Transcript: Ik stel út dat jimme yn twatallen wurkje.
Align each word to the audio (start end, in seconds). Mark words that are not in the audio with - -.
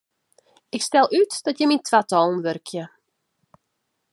Ik 0.75 0.81
stel 0.87 1.07
út 1.19 1.33
dat 1.45 1.57
jimme 1.59 1.75
yn 1.77 1.83
twatallen 1.87 2.43
wurkje. 2.45 2.83